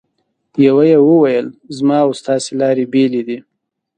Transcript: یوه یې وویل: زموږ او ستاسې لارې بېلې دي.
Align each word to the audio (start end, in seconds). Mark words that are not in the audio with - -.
یوه 0.65 0.83
یې 0.91 0.97
وویل: 1.07 1.47
زموږ 1.77 1.99
او 2.03 2.09
ستاسې 2.21 2.51
لارې 2.61 2.85
بېلې 2.93 3.21
دي. 3.27 3.37